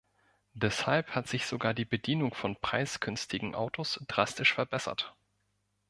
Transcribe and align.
Deshalb 0.55 1.11
hat 1.13 1.27
sich 1.27 1.45
sogar 1.45 1.75
die 1.75 1.85
Bedienung 1.85 2.33
von 2.33 2.55
preisgünstigen 2.55 3.53
Autos 3.53 4.03
drastisch 4.07 4.51
verbessert. 4.55 5.13